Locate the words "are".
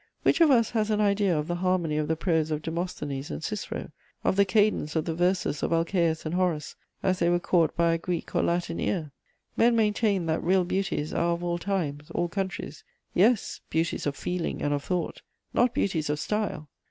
11.13-11.33